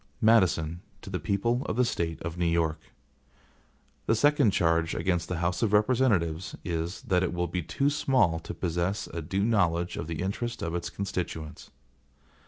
[0.19, 2.81] MADISON To the People of the State of New York:
[4.07, 8.39] THE SECOND charge against the House of Representatives is, that it will be too small
[8.39, 11.69] to possess a due knowledge of the interests of its constituents.